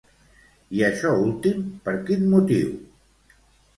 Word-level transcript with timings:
I 0.77 0.81
això 0.87 1.11
últim, 1.27 1.61
per 1.85 1.95
quin 2.09 2.27
motiu? 2.33 2.77